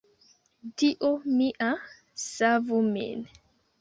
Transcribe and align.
"Dio 0.81 1.11
mia, 1.35 1.69
savu 2.25 2.81
min!" 2.93 3.27